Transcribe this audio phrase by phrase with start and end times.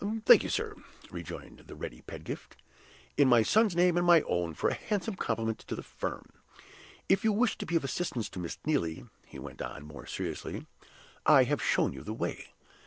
[0.25, 0.73] "Thank you, sir,"
[1.11, 2.55] rejoined the ready Pedgift,
[3.17, 6.25] "in my son's name and my own, for a handsome compliment to the firm.
[7.07, 10.07] If you really wish to be of assistance to Miss Neelie," he went on, more
[10.07, 10.65] seriously,
[11.27, 12.47] "I have shown you the way.